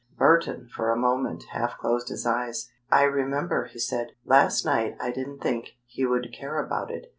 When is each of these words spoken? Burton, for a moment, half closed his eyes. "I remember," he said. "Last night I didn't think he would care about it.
Burton, 0.17 0.67
for 0.67 0.89
a 0.89 0.97
moment, 0.97 1.43
half 1.51 1.77
closed 1.77 2.09
his 2.09 2.25
eyes. 2.25 2.71
"I 2.89 3.03
remember," 3.03 3.65
he 3.65 3.77
said. 3.77 4.13
"Last 4.25 4.65
night 4.65 4.95
I 4.99 5.11
didn't 5.11 5.41
think 5.41 5.73
he 5.85 6.07
would 6.07 6.33
care 6.33 6.57
about 6.57 6.89
it. 6.89 7.05